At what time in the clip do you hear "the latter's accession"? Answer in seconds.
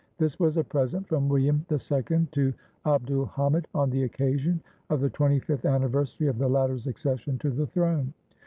6.39-7.37